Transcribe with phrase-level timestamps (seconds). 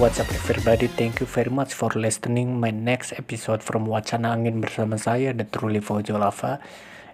[0.00, 0.88] what's up everybody?
[0.88, 5.44] Thank you very much for listening my next episode from Wacana Angin bersama saya, The
[5.44, 6.56] Truly Fojo Lava,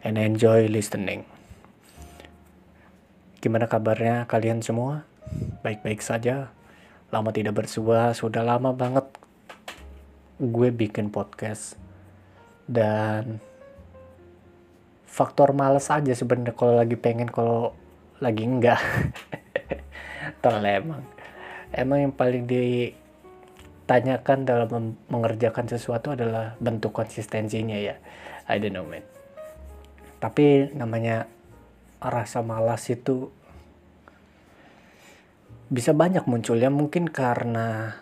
[0.07, 1.27] and enjoy listening.
[3.43, 5.02] Gimana kabarnya kalian semua?
[5.66, 6.55] Baik-baik saja?
[7.11, 9.11] Lama tidak bersua, sudah lama banget
[10.39, 11.74] gue bikin podcast.
[12.71, 13.43] Dan
[15.10, 17.74] faktor males aja sebenarnya kalau lagi pengen, kalau
[18.23, 18.79] lagi enggak.
[20.46, 21.16] Tolong emang
[21.77, 28.01] emang yang paling ditanyakan dalam mengerjakan sesuatu adalah bentuk konsistensinya ya.
[28.49, 29.05] I don't know man.
[30.16, 31.29] Tapi namanya
[32.01, 33.29] rasa malas itu
[35.69, 36.73] bisa banyak munculnya.
[36.73, 38.01] Mungkin karena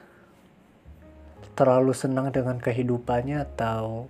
[1.58, 4.06] terlalu senang dengan kehidupannya atau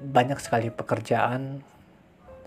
[0.00, 1.60] banyak sekali pekerjaan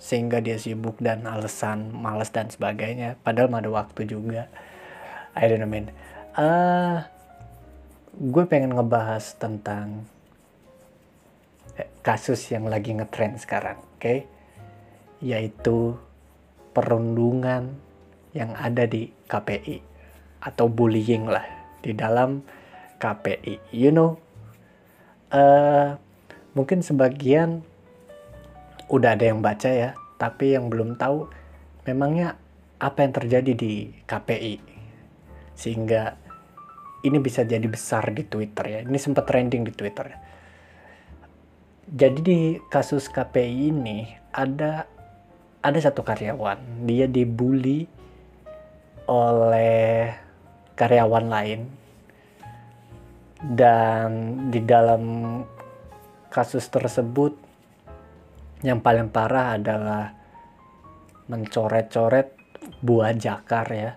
[0.02, 3.22] sehingga dia sibuk dan alasan malas dan sebagainya.
[3.22, 4.50] Padahal ada waktu juga.
[5.38, 5.94] I don't know man
[6.38, 6.98] uh,
[8.14, 10.06] gue pengen ngebahas tentang
[11.78, 14.02] eh, kasus yang lagi ngetrend sekarang, oke?
[14.02, 14.20] Okay?
[15.24, 15.98] Yaitu
[16.74, 17.78] perundungan
[18.34, 19.82] yang ada di KPI
[20.44, 21.46] atau bullying lah
[21.86, 22.42] di dalam
[22.98, 23.70] KPI.
[23.70, 24.18] You know,
[25.30, 25.96] uh,
[26.58, 27.62] mungkin sebagian
[28.90, 31.30] udah ada yang baca ya, tapi yang belum tahu
[31.86, 32.36] memangnya
[32.82, 34.74] apa yang terjadi di KPI
[35.54, 36.23] sehingga
[37.04, 38.80] ini bisa jadi besar di Twitter ya.
[38.88, 40.08] Ini sempat trending di Twitter.
[41.84, 42.40] Jadi di
[42.72, 44.88] kasus KPI ini ada
[45.64, 47.88] ada satu karyawan, dia dibully
[49.08, 50.12] oleh
[50.80, 51.62] karyawan lain
[53.44, 54.10] dan
[54.48, 55.04] di dalam
[56.32, 57.36] kasus tersebut
[58.64, 60.16] yang paling parah adalah
[61.28, 62.32] mencoret-coret
[62.80, 63.92] buah jakar ya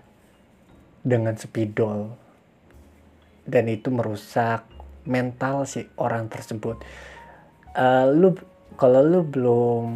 [1.07, 2.26] dengan spidol
[3.47, 4.67] dan itu merusak
[5.07, 6.83] mental si orang tersebut.
[7.71, 8.35] Uh, lu
[8.75, 9.87] kalau lu belum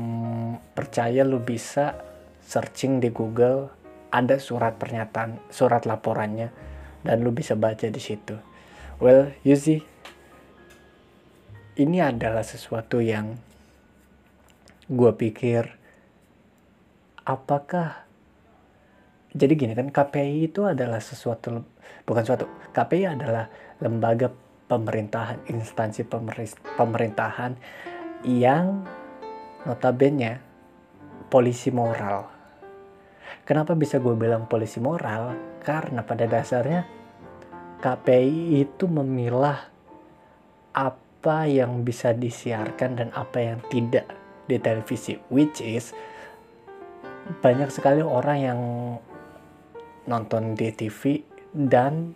[0.73, 1.99] percaya lu bisa
[2.41, 3.69] searching di Google
[4.11, 6.49] ada surat pernyataan, surat laporannya
[7.03, 8.39] dan lu bisa baca di situ.
[8.97, 9.83] Well, you see
[11.79, 13.39] ini adalah sesuatu yang
[14.91, 15.71] gue pikir
[17.23, 18.10] apakah
[19.31, 21.63] jadi gini kan KPI itu adalah sesuatu
[22.03, 23.47] bukan suatu KPI adalah
[23.79, 24.27] lembaga
[24.67, 26.03] pemerintahan instansi
[26.75, 27.55] pemerintahan
[28.27, 28.83] yang
[29.67, 30.39] notabene
[31.31, 32.27] polisi moral.
[33.47, 35.35] Kenapa bisa gue bilang polisi moral?
[35.63, 36.87] Karena pada dasarnya
[37.81, 39.59] KPI itu memilah
[40.71, 44.07] apa yang bisa disiarkan dan apa yang tidak
[44.47, 45.91] di televisi which is
[47.43, 48.59] banyak sekali orang yang
[50.09, 51.21] nonton di TV
[51.53, 52.15] dan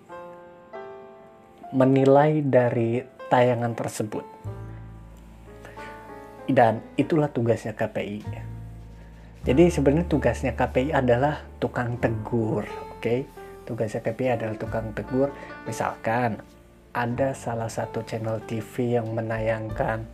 [1.76, 4.26] menilai dari tayangan tersebut.
[6.46, 8.22] Dan itulah tugasnya KPI.
[9.46, 13.02] Jadi sebenarnya tugasnya KPI adalah tukang tegur, oke?
[13.02, 13.26] Okay?
[13.66, 15.34] Tugasnya KPI adalah tukang tegur.
[15.66, 16.38] Misalkan
[16.94, 20.06] ada salah satu channel TV yang menayangkan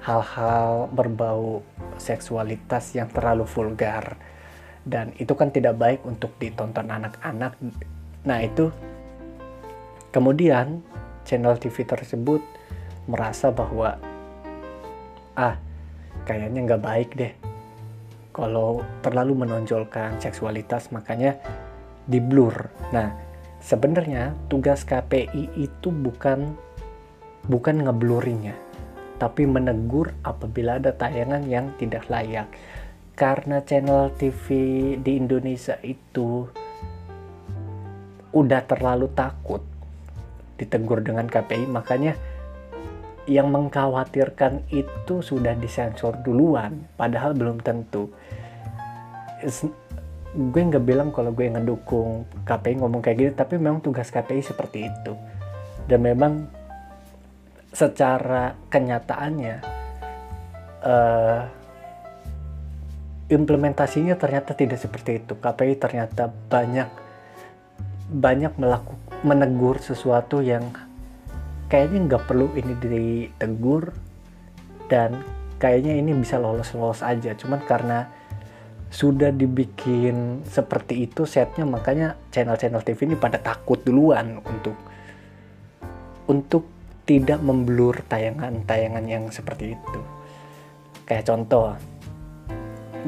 [0.00, 1.60] hal-hal berbau
[2.00, 4.16] seksualitas yang terlalu vulgar
[4.84, 7.56] dan itu kan tidak baik untuk ditonton anak-anak.
[8.24, 8.72] Nah itu
[10.12, 10.80] kemudian
[11.24, 12.40] channel TV tersebut
[13.08, 14.00] merasa bahwa
[15.36, 15.56] ah
[16.24, 17.32] kayaknya nggak baik deh
[18.30, 21.36] kalau terlalu menonjolkan seksualitas makanya
[22.08, 22.72] di blur.
[22.94, 23.12] Nah
[23.60, 26.56] sebenarnya tugas KPI itu bukan
[27.48, 28.56] bukan ngeblurringnya
[29.20, 32.48] tapi menegur apabila ada tayangan yang tidak layak
[33.20, 34.48] karena channel TV
[34.96, 36.48] di Indonesia itu
[38.32, 39.60] udah terlalu takut
[40.56, 42.16] ditegur dengan KPI makanya
[43.28, 48.08] yang mengkhawatirkan itu sudah disensor duluan padahal belum tentu.
[50.32, 54.88] Gue nggak bilang kalau gue ngedukung KPI ngomong kayak gitu tapi memang tugas KPI seperti
[54.88, 55.12] itu.
[55.84, 56.48] Dan memang
[57.76, 59.56] secara kenyataannya
[60.80, 61.59] uh,
[63.30, 65.38] implementasinya ternyata tidak seperti itu.
[65.38, 66.90] KPI ternyata banyak
[68.10, 70.74] banyak melakukan menegur sesuatu yang
[71.70, 73.94] kayaknya nggak perlu ini ditegur
[74.90, 75.22] dan
[75.62, 77.38] kayaknya ini bisa lolos-lolos aja.
[77.38, 78.10] Cuman karena
[78.90, 84.74] sudah dibikin seperti itu setnya makanya channel-channel TV ini pada takut duluan untuk
[86.26, 86.66] untuk
[87.06, 90.00] tidak memblur tayangan-tayangan yang seperti itu.
[91.06, 91.74] Kayak contoh,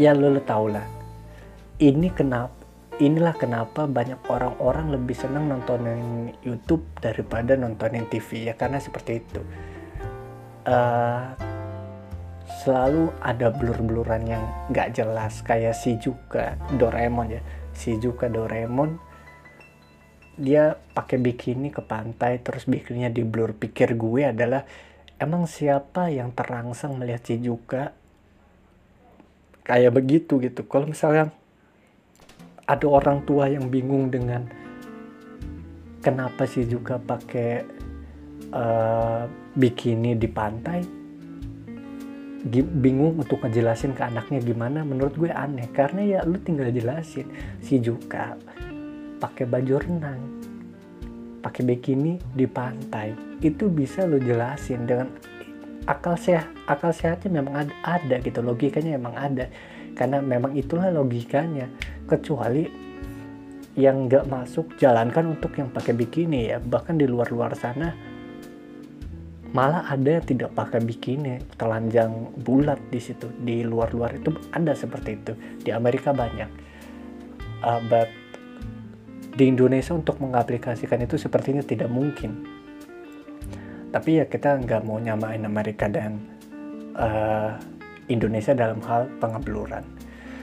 [0.00, 0.84] ya lo, lo tau lah.
[1.82, 2.62] Ini kenapa
[3.00, 9.40] inilah kenapa banyak orang-orang lebih senang nontonin YouTube daripada nontonin TV ya karena seperti itu.
[10.62, 11.34] Uh,
[12.62, 17.42] selalu ada blur-bluran yang nggak jelas kayak si juga Doraemon ya.
[17.74, 19.10] Si juga Doraemon
[20.38, 23.56] dia pakai bikini ke pantai terus bikininya di blur.
[23.56, 24.62] Pikir gue adalah
[25.18, 27.90] emang siapa yang terangsang melihat si juga
[29.62, 30.66] kayak begitu gitu.
[30.66, 31.30] Kalau misalnya
[32.66, 34.46] ada orang tua yang bingung dengan
[36.02, 37.62] kenapa sih juga pakai
[38.54, 40.80] uh, bikini di pantai
[42.82, 45.70] bingung untuk ngejelasin ke anaknya gimana menurut gue aneh.
[45.70, 47.30] Karena ya lu tinggal jelasin
[47.62, 48.34] si juga
[49.22, 50.42] pakai baju renang
[51.42, 55.10] pakai bikini di pantai itu bisa lu jelasin dengan
[55.86, 59.46] akal sehat akal sehatnya memang ada, ada gitu logikanya memang ada.
[59.92, 61.68] Karena memang itulah logikanya.
[62.08, 62.64] Kecuali
[63.72, 66.58] yang nggak masuk jalankan untuk yang pakai bikini ya.
[66.60, 67.92] Bahkan di luar-luar sana
[69.52, 73.28] malah ada yang tidak pakai bikini telanjang bulat di situ.
[73.42, 75.32] Di luar-luar itu ada seperti itu.
[75.60, 76.50] Di Amerika banyak.
[77.62, 77.78] Uh,
[79.32, 82.61] di Indonesia untuk mengaplikasikan itu sepertinya tidak mungkin
[83.92, 86.18] tapi ya kita nggak mau nyamain Amerika dan
[86.96, 87.60] uh,
[88.08, 89.84] Indonesia dalam hal pengebluran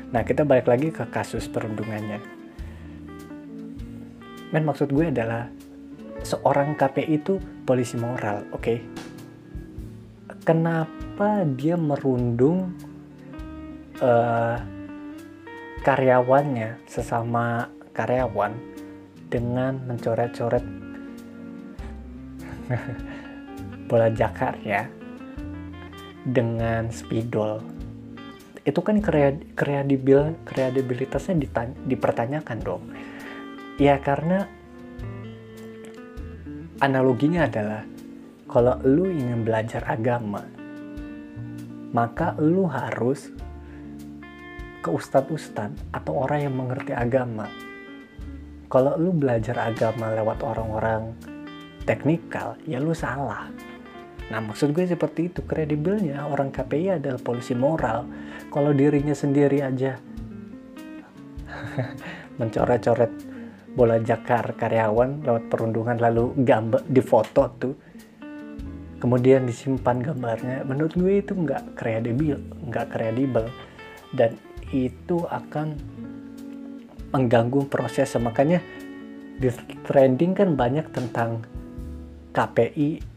[0.09, 2.17] Nah, kita balik lagi ke kasus perundungannya.
[4.49, 5.45] Men, maksud gue adalah
[6.25, 8.61] seorang KPI itu polisi moral, oke?
[8.65, 8.81] Okay?
[10.41, 12.73] Kenapa dia merundung
[14.01, 14.57] uh,
[15.85, 18.57] karyawannya sesama karyawan
[19.29, 20.65] dengan mencoret-coret
[23.89, 24.85] bola jakar ya
[26.21, 27.65] dengan spidol.
[28.61, 31.41] Itu kan kredibil kredibilitasnya
[31.89, 32.85] dipertanyakan dong.
[33.81, 34.45] Ya karena
[36.77, 37.81] analoginya adalah
[38.45, 40.45] kalau lu ingin belajar agama
[41.89, 43.33] maka lu harus
[44.79, 47.49] ke ustadz-ustadz atau orang yang mengerti agama.
[48.69, 51.17] Kalau lu belajar agama lewat orang-orang
[51.89, 53.49] teknikal ya lu salah
[54.29, 56.29] Nah maksud gue seperti itu, kredibelnya.
[56.29, 58.05] Orang KPI adalah polisi moral.
[58.53, 59.97] Kalau dirinya sendiri aja
[62.39, 63.11] mencoret-coret
[63.73, 67.75] bola jakar karyawan lewat perundungan lalu gambar di foto tuh.
[69.01, 70.61] Kemudian disimpan gambarnya.
[70.67, 72.37] Menurut gue itu nggak kredibel
[72.69, 73.49] nggak kredibel.
[74.13, 74.37] Dan
[74.69, 75.73] itu akan
[77.09, 78.13] mengganggu proses.
[78.21, 78.61] Makanya
[79.39, 79.49] di
[79.87, 81.41] trending kan banyak tentang
[82.35, 83.08] KPI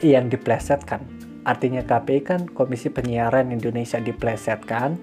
[0.00, 1.04] yang diplesetkan.
[1.44, 5.00] Artinya KPI kan Komisi Penyiaran Indonesia diplesetkan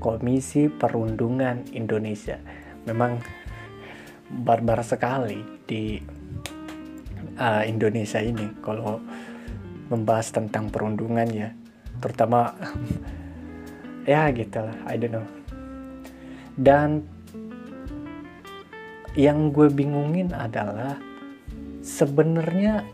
[0.00, 2.40] Komisi Perundungan Indonesia.
[2.84, 3.20] Memang
[4.28, 5.96] barbar sekali di
[7.40, 9.00] uh, Indonesia ini kalau
[9.88, 11.50] membahas tentang perundungan ya.
[11.98, 12.52] Terutama
[14.10, 15.26] ya gitulah, I don't know.
[16.58, 17.04] Dan
[19.16, 21.00] yang gue bingungin adalah
[21.80, 22.84] sebenarnya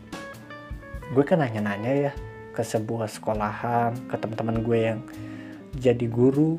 [1.13, 2.11] gue kan nanya-nanya ya
[2.55, 4.99] ke sebuah sekolahan ke teman-teman gue yang
[5.75, 6.57] jadi guru.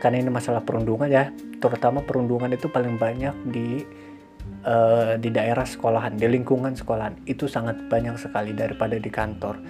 [0.00, 1.28] Karena ini masalah perundungan ya
[1.60, 3.84] terutama perundungan itu paling banyak di
[4.64, 7.20] uh, di daerah sekolahan di lingkungan sekolahan.
[7.28, 9.60] Itu sangat banyak sekali daripada di kantor.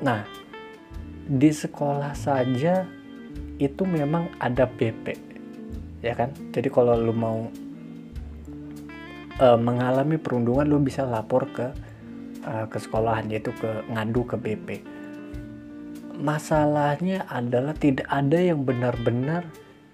[0.00, 0.24] Nah
[1.26, 2.88] di sekolah saja
[3.60, 5.06] itu memang ada BP
[6.00, 6.32] ya kan?
[6.54, 7.52] Jadi kalau lu mau
[9.40, 11.66] uh, mengalami perundungan lu bisa lapor ke
[12.46, 14.68] uh, ke sekolahan yaitu ke ngadu ke BP
[16.16, 19.44] masalahnya adalah tidak ada yang benar-benar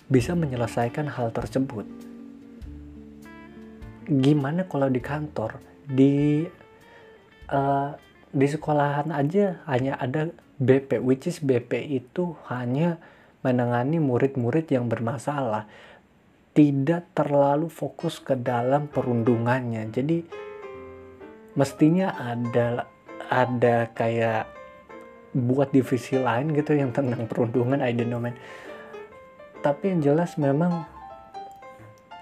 [0.06, 1.84] bisa menyelesaikan hal tersebut.
[4.06, 6.46] Gimana kalau di kantor di
[7.50, 7.90] uh,
[8.32, 10.30] di sekolahan aja hanya ada
[10.62, 13.02] BP which is BP itu hanya
[13.42, 15.66] menangani murid-murid yang bermasalah.
[16.52, 19.88] Tidak terlalu fokus ke dalam perundungannya.
[19.88, 20.18] Jadi
[21.58, 22.88] mestinya ada
[23.28, 24.48] ada kayak
[25.32, 28.36] buat divisi lain gitu yang tentang perundungan I don't know man.
[29.64, 30.84] Tapi yang jelas memang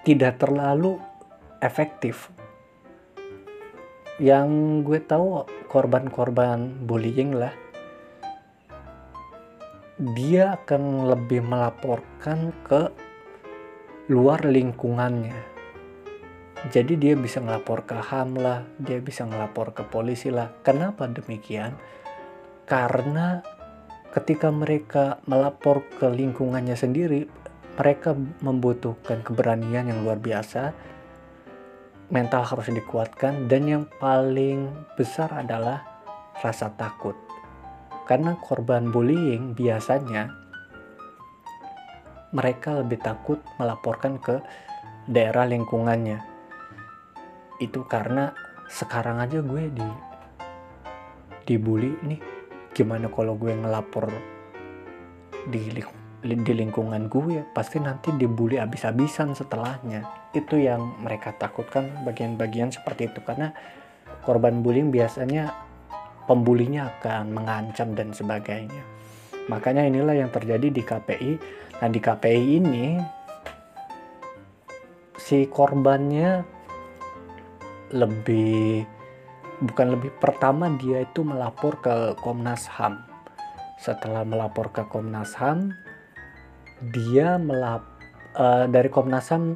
[0.07, 1.01] tidak terlalu
[1.59, 2.31] efektif.
[4.21, 4.49] Yang
[4.85, 7.51] gue tahu korban-korban bullying lah
[10.01, 12.89] dia akan lebih melaporkan ke
[14.09, 15.50] luar lingkungannya.
[16.69, 20.53] Jadi dia bisa ngelapor ke HAM lah, dia bisa ngelapor ke polisi lah.
[20.61, 21.73] Kenapa demikian?
[22.69, 23.41] Karena
[24.13, 27.25] ketika mereka melapor ke lingkungannya sendiri,
[27.81, 28.13] mereka
[28.45, 30.69] membutuhkan keberanian yang luar biasa
[32.11, 34.67] mental harus dikuatkan dan yang paling
[34.99, 35.81] besar adalah
[36.43, 37.15] rasa takut
[38.03, 40.35] karena korban bullying biasanya
[42.35, 44.43] mereka lebih takut melaporkan ke
[45.07, 46.30] daerah lingkungannya
[47.61, 48.33] itu karena
[48.65, 49.89] sekarang aja gue di
[51.45, 52.21] dibully nih.
[52.73, 54.09] Gimana kalau gue ngelapor
[55.47, 55.69] di
[56.21, 60.33] di lingkungan gue pasti nanti dibully abis-abisan setelahnya.
[60.33, 63.21] Itu yang mereka takutkan bagian-bagian seperti itu.
[63.21, 63.53] Karena
[64.25, 65.53] korban bullying biasanya
[66.25, 68.83] pembulinya akan mengancam dan sebagainya.
[69.49, 71.31] Makanya inilah yang terjadi di KPI
[71.81, 73.01] nah di KPI ini
[75.17, 76.60] si korbannya
[77.91, 78.87] lebih
[79.61, 83.03] bukan lebih pertama dia itu melapor ke Komnas HAM
[83.77, 85.75] setelah melapor ke Komnas HAM
[86.89, 87.85] dia melap
[88.33, 89.53] uh, dari Komnas HAM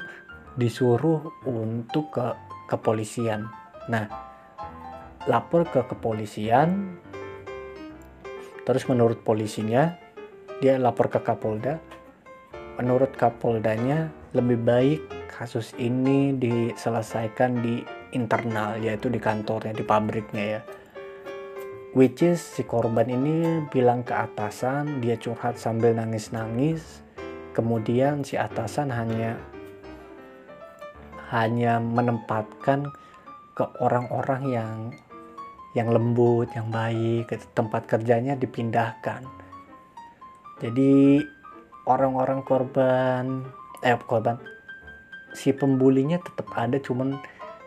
[0.56, 2.25] disuruh untuk ke
[2.72, 3.50] kepolisian.
[3.92, 4.08] Nah,
[5.27, 6.98] lapor ke kepolisian,
[8.63, 9.98] terus menurut polisinya
[10.63, 11.82] dia lapor ke Kapolda.
[12.75, 15.00] Menurut Kapoldanya lebih baik
[15.32, 20.62] kasus ini diselesaikan di internal yaitu di kantornya di pabriknya ya.
[21.95, 27.03] Which is si korban ini bilang ke atasan dia curhat sambil nangis-nangis.
[27.55, 29.39] Kemudian si atasan hanya
[31.31, 32.88] hanya menempatkan
[33.55, 34.75] ke orang-orang yang
[35.75, 39.27] yang lembut, yang baik, tempat kerjanya dipindahkan.
[40.63, 41.19] Jadi
[41.84, 43.43] orang-orang korban,
[43.84, 44.39] eh korban,
[45.36, 47.19] si pembulinya tetap ada, cuman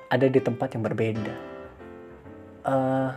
[0.09, 1.35] ada di tempat yang berbeda.
[2.65, 3.13] Uh,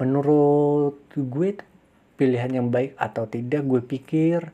[0.00, 1.50] menurut gue
[2.20, 4.52] pilihan yang baik atau tidak, gue pikir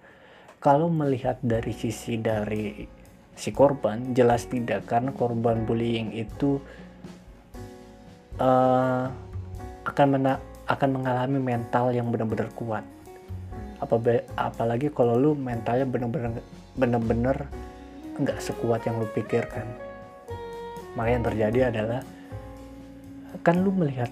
[0.63, 2.87] kalau melihat dari sisi dari
[3.35, 4.87] si korban jelas tidak.
[4.87, 6.63] Karena korban bullying itu
[8.39, 9.11] uh,
[9.85, 12.87] akan mena akan mengalami mental yang benar-benar kuat.
[13.83, 14.01] Apa
[14.39, 16.41] apalagi kalau lu mentalnya benar-benar
[16.79, 17.37] benar-benar
[18.15, 19.67] nggak sekuat yang lu pikirkan
[20.95, 22.01] maka yang terjadi adalah
[23.43, 24.11] kan lu melihat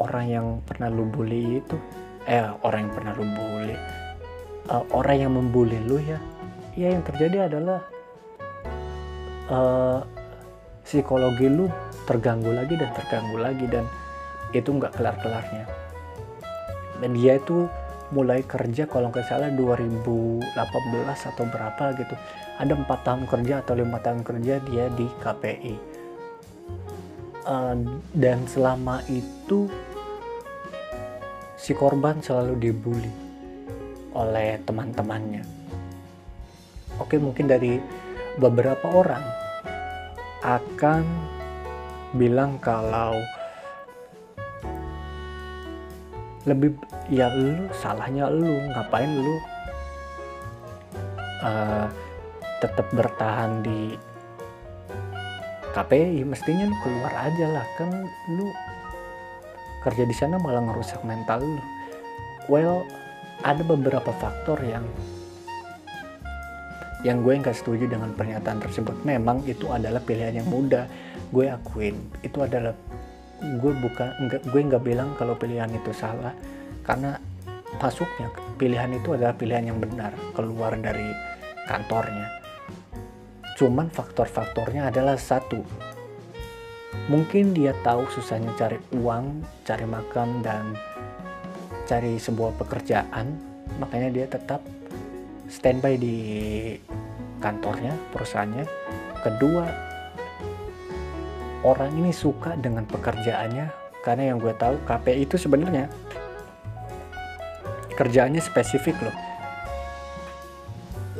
[0.00, 1.76] orang yang pernah lu bully itu
[2.24, 3.76] eh orang yang pernah lu bully
[4.72, 6.18] uh, orang yang membuli lu ya
[6.72, 7.84] ya yang terjadi adalah
[9.52, 10.00] uh,
[10.82, 11.68] psikologi lu
[12.08, 13.84] terganggu lagi dan terganggu lagi dan
[14.52, 15.64] itu nggak kelar-kelarnya.
[17.00, 17.66] Dan dia itu
[18.12, 20.44] mulai kerja kalau nggak salah 2018
[21.32, 22.14] atau berapa gitu.
[22.60, 25.91] Ada empat tahun kerja atau lima tahun kerja dia di KPI
[27.46, 27.76] uh,
[28.14, 29.70] dan selama itu
[31.58, 33.12] si korban selalu dibully
[34.12, 35.44] oleh teman-temannya.
[37.00, 37.80] Oke, mungkin dari
[38.36, 39.24] beberapa orang
[40.42, 41.04] akan
[42.12, 43.16] bilang kalau
[46.42, 46.74] lebih
[47.06, 49.36] ya lu salahnya lu ngapain lu
[51.46, 51.86] uh,
[52.58, 53.94] tetap bertahan di
[55.72, 57.90] KPI mestinya lu keluar aja lah kan
[58.36, 58.46] lu
[59.82, 61.62] kerja di sana malah ngerusak mental lu
[62.46, 62.84] well
[63.42, 64.86] ada beberapa faktor yang
[67.02, 68.94] yang gue nggak setuju dengan pernyataan tersebut.
[69.02, 70.86] Memang itu adalah pilihan yang mudah.
[71.34, 72.78] Gue akuin itu adalah
[73.42, 76.30] gue bukan enggak gue nggak bilang kalau pilihan itu salah
[76.86, 77.18] karena
[77.82, 81.10] masuknya pilihan itu adalah pilihan yang benar keluar dari
[81.66, 82.41] kantornya.
[83.56, 85.60] Cuman faktor-faktornya adalah satu.
[87.10, 90.72] Mungkin dia tahu susahnya cari uang, cari makan dan
[91.84, 93.36] cari sebuah pekerjaan.
[93.82, 94.62] Makanya dia tetap
[95.50, 96.16] standby di
[97.42, 98.64] kantornya perusahaannya.
[99.20, 99.64] Kedua
[101.66, 103.82] orang ini suka dengan pekerjaannya.
[104.02, 105.86] Karena yang gue tahu KPI itu sebenarnya
[107.94, 109.16] kerjaannya spesifik loh.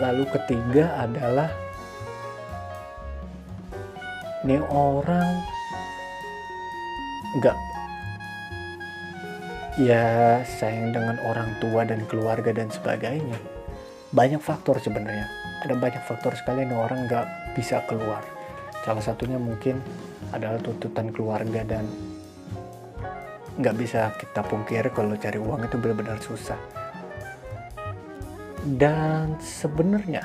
[0.02, 1.46] Lalu ketiga adalah
[4.42, 5.42] ini orang.
[7.38, 7.56] Nggak
[9.80, 13.38] ya sayang dengan orang tua dan keluarga dan sebagainya.
[14.12, 15.24] Banyak faktor sebenarnya.
[15.64, 18.20] Ada banyak faktor sekali yang orang nggak bisa keluar.
[18.84, 19.80] Salah satunya mungkin
[20.34, 21.88] adalah tuntutan keluarga dan
[23.56, 26.58] nggak bisa kita pungkiri kalau cari uang itu benar-benar susah.
[28.62, 30.22] Dan sebenarnya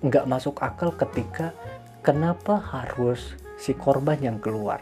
[0.00, 1.52] nggak masuk akal ketika
[2.00, 4.80] kenapa harus si korban yang keluar?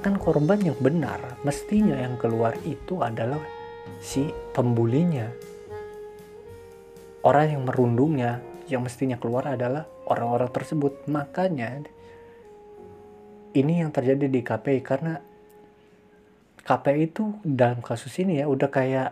[0.00, 3.40] Kan korban yang benar mestinya yang keluar itu adalah
[4.00, 5.32] si pembulinya.
[7.24, 11.08] Orang yang merundungnya yang mestinya keluar adalah orang-orang tersebut.
[11.08, 11.88] Makanya
[13.56, 15.20] ini yang terjadi di KPI karena
[16.64, 19.10] KPI itu dalam kasus ini ya udah kayak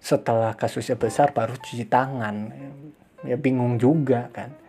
[0.00, 2.52] setelah kasusnya besar baru cuci tangan.
[3.24, 4.63] Ya bingung juga kan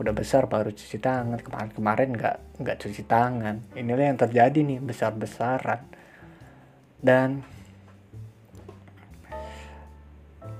[0.00, 1.38] udah besar baru cuci tangan.
[1.40, 3.56] Kemarin kemarin nggak nggak cuci tangan.
[3.78, 5.80] Inilah yang terjadi nih besar besaran
[7.04, 7.44] dan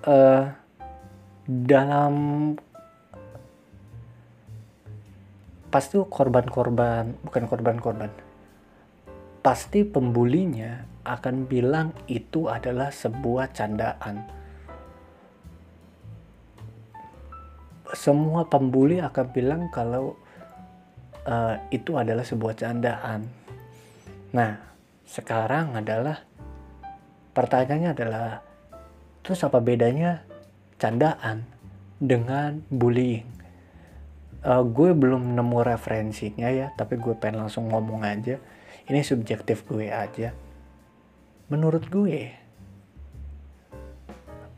[0.04, 0.44] uh,
[1.44, 2.14] dalam
[5.72, 8.10] pasti korban-korban bukan korban-korban
[9.42, 14.43] pasti pembulinya akan bilang itu adalah sebuah candaan
[18.04, 20.12] semua pembuli akan bilang kalau
[21.24, 23.24] uh, itu adalah sebuah candaan.
[24.36, 24.60] Nah
[25.08, 26.20] sekarang adalah
[27.32, 28.44] pertanyaannya adalah
[29.24, 30.20] terus apa bedanya
[30.76, 31.48] candaan
[31.96, 33.24] dengan bullying?
[34.44, 38.36] Uh, gue belum nemu referensinya ya tapi gue pengen langsung ngomong aja.
[38.84, 40.36] Ini subjektif gue aja.
[41.48, 42.36] Menurut gue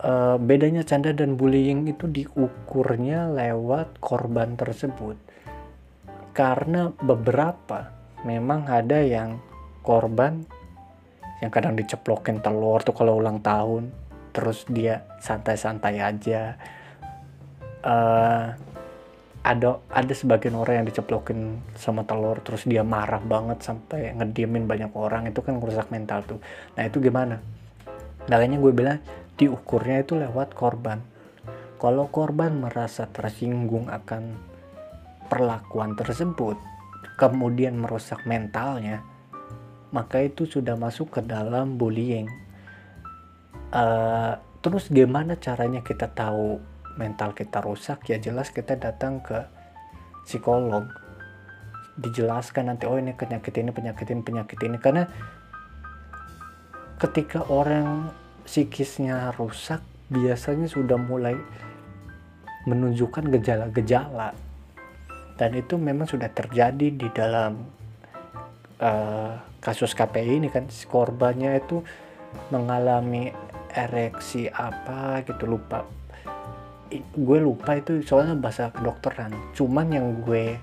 [0.01, 5.17] uh, bedanya canda dan bullying itu diukurnya lewat korban tersebut.
[6.33, 7.89] Karena beberapa
[8.21, 9.41] memang ada yang
[9.81, 10.45] korban
[11.37, 13.93] yang kadang diceplokin telur tuh kalau ulang tahun
[14.33, 16.57] terus dia santai-santai aja.
[17.81, 18.53] Uh,
[19.47, 24.91] ada ada sebagian orang yang diceplokin sama telur terus dia marah banget sampai ngediemin banyak
[24.91, 26.39] orang itu kan merusak mental tuh.
[26.75, 27.39] Nah itu gimana?
[28.27, 28.99] Makanya gue bilang
[29.37, 31.01] diukurnya itu lewat korban.
[31.77, 34.33] Kalau korban merasa tersinggung akan
[35.29, 36.57] perlakuan tersebut
[37.21, 39.05] kemudian merusak mentalnya
[39.91, 42.27] maka itu sudah masuk ke dalam bullying.
[43.71, 46.59] Uh, terus gimana caranya kita tahu
[46.99, 48.03] mental kita rusak?
[48.11, 49.47] Ya jelas kita datang ke
[50.27, 50.87] psikolog.
[51.97, 54.77] Dijelaskan nanti oh ini penyakit ini penyakit ini penyakit ini.
[54.77, 55.03] Karena
[56.99, 58.11] ketika orang
[58.47, 61.35] psikisnya rusak biasanya sudah mulai
[62.63, 64.31] menunjukkan gejala-gejala.
[65.37, 67.59] Dan itu memang sudah terjadi di dalam
[68.79, 70.65] uh, kasus KPI ini kan.
[70.87, 71.83] Korbannya itu
[72.49, 73.29] mengalami
[73.75, 75.83] ereksi apa gitu lupa.
[77.13, 79.35] Gue lupa itu soalnya bahasa kedokteran.
[79.53, 80.55] Cuman yang gue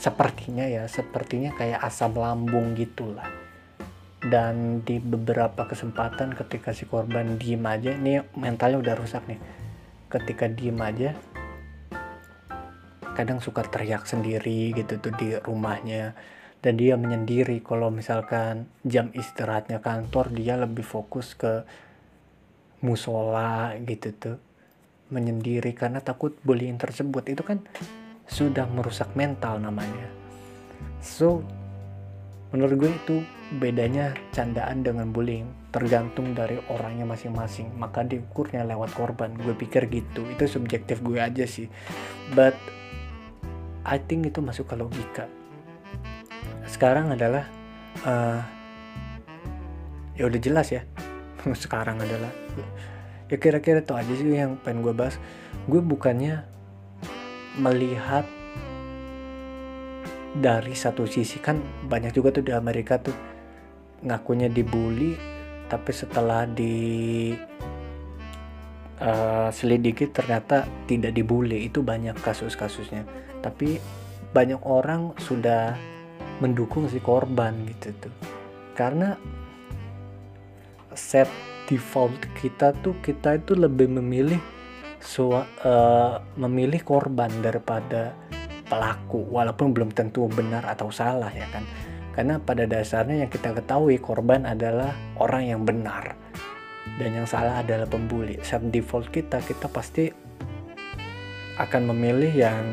[0.00, 3.39] sepertinya ya sepertinya kayak asam lambung gitulah
[4.20, 9.40] dan di beberapa kesempatan ketika si korban diem aja ini mentalnya udah rusak nih.
[10.12, 11.16] Ketika diem aja
[13.16, 16.12] kadang suka teriak sendiri gitu tuh di rumahnya.
[16.60, 21.64] Dan dia menyendiri kalau misalkan jam istirahatnya kantor dia lebih fokus ke
[22.84, 24.36] musola gitu tuh.
[25.08, 27.24] Menyendiri karena takut bullying tersebut.
[27.32, 27.64] Itu kan
[28.28, 30.12] sudah merusak mental namanya.
[31.00, 31.40] So
[32.50, 33.16] menurut gue itu
[33.62, 37.74] bedanya candaan dengan bullying tergantung dari orangnya masing-masing.
[37.78, 39.34] Maka diukurnya lewat korban.
[39.38, 40.26] Gue pikir gitu.
[40.26, 41.70] Itu subjektif gue aja sih.
[42.34, 42.58] But
[43.86, 45.26] I think itu masuk ke logika.
[46.66, 47.46] Sekarang adalah
[48.02, 48.42] uh,
[50.18, 50.82] ya udah jelas ya.
[51.62, 52.30] Sekarang adalah.
[53.30, 55.22] Ya kira-kira itu aja sih yang pengen gue bahas.
[55.70, 56.42] Gue bukannya
[57.58, 58.26] melihat
[60.36, 61.58] dari satu sisi kan
[61.90, 63.14] banyak juga tuh di Amerika tuh
[64.06, 65.18] ngakunya dibully
[65.70, 67.30] tapi setelah di
[69.00, 71.66] uh, selidiki ternyata tidak dibully.
[71.66, 73.06] Itu banyak kasus-kasusnya.
[73.40, 73.80] Tapi
[74.30, 75.74] banyak orang sudah
[76.38, 78.14] mendukung si korban gitu tuh.
[78.76, 79.16] Karena
[80.94, 81.28] set
[81.70, 84.42] default kita tuh kita itu lebih memilih
[85.00, 88.12] sua, uh, memilih korban daripada
[88.70, 91.66] pelaku walaupun belum tentu benar atau salah ya kan?
[92.14, 96.14] Karena pada dasarnya yang kita ketahui korban adalah orang yang benar.
[96.98, 98.38] Dan yang salah adalah pembuli.
[98.46, 100.10] Set default kita kita pasti
[101.60, 102.64] akan memilih yang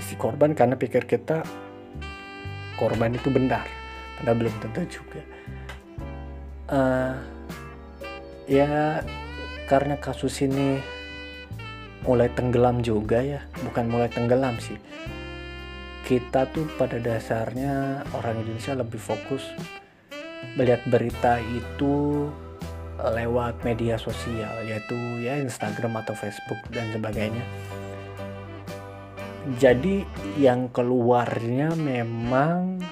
[0.00, 1.44] si korban karena pikir kita
[2.80, 3.66] korban itu benar.
[4.16, 5.20] Padahal belum tentu juga.
[6.70, 7.14] Uh,
[8.46, 9.02] ya
[9.66, 10.82] karena kasus ini
[12.10, 13.46] mulai tenggelam juga ya.
[13.62, 14.74] Bukan mulai tenggelam sih.
[16.02, 19.46] Kita tuh pada dasarnya orang Indonesia lebih fokus
[20.58, 22.26] melihat berita itu
[22.98, 27.46] lewat media sosial yaitu ya Instagram atau Facebook dan sebagainya.
[29.62, 30.02] Jadi
[30.34, 32.82] yang keluarnya memang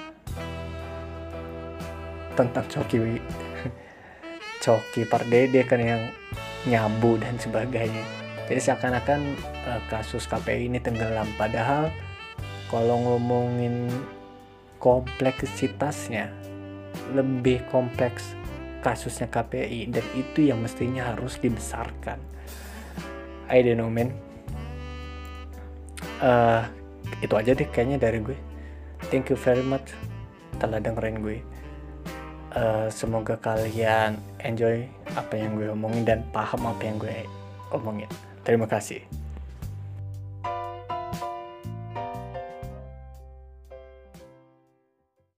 [2.39, 3.19] tentang Coki
[4.63, 6.01] Coki Pardede kan yang
[6.63, 9.37] nyabu dan sebagainya jadi seakan-akan
[9.69, 11.29] uh, kasus KPI ini tenggelam.
[11.37, 11.93] Padahal
[12.73, 13.85] kalau ngomongin
[14.81, 16.33] kompleksitasnya
[17.13, 18.33] lebih kompleks
[18.81, 22.17] kasusnya KPI dan itu yang mestinya harus dibesarkan.
[23.45, 24.17] I don't know man.
[26.17, 26.65] Uh,
[27.21, 28.37] itu aja deh kayaknya dari gue.
[29.13, 29.93] Thank you very much
[30.57, 31.37] telah dengerin gue.
[32.49, 37.29] Uh, semoga kalian enjoy apa yang gue omongin dan paham apa yang gue
[37.69, 38.09] omongin
[38.43, 39.18] terima kasih